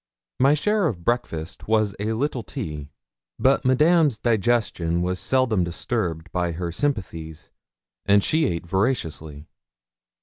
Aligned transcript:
My 0.39 0.55
share 0.55 0.87
of 0.87 1.03
breakfast 1.03 1.67
was 1.67 1.95
a 1.99 2.13
little 2.13 2.41
tea; 2.41 2.89
but 3.37 3.63
Madame's 3.63 4.17
digestion 4.17 5.03
was 5.03 5.19
seldom 5.19 5.63
disturbed 5.63 6.31
by 6.31 6.53
her 6.53 6.71
sympathies, 6.71 7.51
and 8.07 8.23
she 8.23 8.47
ate 8.47 8.65
voraciously. 8.65 9.45